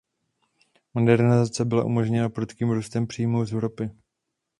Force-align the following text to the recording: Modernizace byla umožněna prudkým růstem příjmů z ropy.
Modernizace 0.93 1.65
byla 1.65 1.83
umožněna 1.83 2.29
prudkým 2.29 2.71
růstem 2.71 3.07
příjmů 3.07 3.45
z 3.45 3.51
ropy. 3.53 3.89